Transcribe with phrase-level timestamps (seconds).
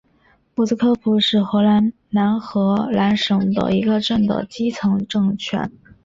[0.55, 5.71] 博斯科普是荷兰南荷兰省的一个镇的基层政权。